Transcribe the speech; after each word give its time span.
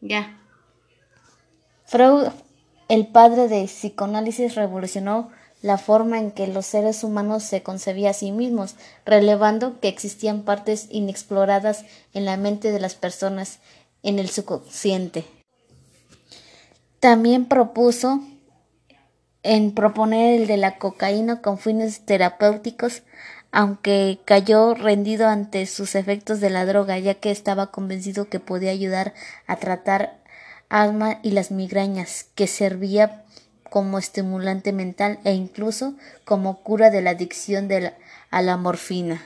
Ya. 0.00 0.38
Freud, 1.86 2.28
el 2.88 3.06
padre 3.06 3.48
de 3.48 3.64
psicoanálisis, 3.64 4.54
revolucionó 4.54 5.30
la 5.62 5.78
forma 5.78 6.18
en 6.18 6.30
que 6.30 6.46
los 6.46 6.66
seres 6.66 7.02
humanos 7.02 7.42
se 7.42 7.62
concebían 7.62 8.10
a 8.10 8.14
sí 8.14 8.30
mismos, 8.30 8.76
relevando 9.04 9.80
que 9.80 9.88
existían 9.88 10.42
partes 10.42 10.86
inexploradas 10.90 11.84
en 12.14 12.24
la 12.24 12.36
mente 12.36 12.70
de 12.70 12.80
las 12.80 12.94
personas, 12.94 13.58
en 14.02 14.18
el 14.18 14.28
subconsciente. 14.28 15.24
También 17.00 17.46
propuso 17.46 18.20
en 19.42 19.72
proponer 19.72 20.40
el 20.40 20.46
de 20.46 20.56
la 20.56 20.78
cocaína 20.78 21.40
con 21.40 21.58
fines 21.58 22.04
terapéuticos, 22.04 23.02
aunque 23.50 24.18
cayó 24.24 24.74
rendido 24.74 25.28
ante 25.28 25.64
sus 25.66 25.94
efectos 25.94 26.40
de 26.40 26.50
la 26.50 26.66
droga, 26.66 26.98
ya 26.98 27.14
que 27.14 27.30
estaba 27.30 27.70
convencido 27.70 28.28
que 28.28 28.40
podía 28.40 28.70
ayudar 28.70 29.14
a 29.46 29.56
tratar 29.56 30.18
asma 30.68 31.18
y 31.22 31.30
las 31.30 31.50
migrañas, 31.50 32.26
que 32.34 32.46
servía 32.46 33.24
como 33.70 33.98
estimulante 33.98 34.72
mental 34.72 35.18
e 35.24 35.32
incluso 35.32 35.94
como 36.24 36.62
cura 36.62 36.90
de 36.90 37.02
la 37.02 37.10
adicción 37.10 37.68
a 38.30 38.42
la 38.42 38.56
morfina. 38.56 39.22